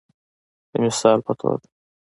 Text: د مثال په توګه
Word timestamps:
د 0.71 0.73
مثال 0.85 1.19
په 1.25 1.33
توګه 1.39 1.67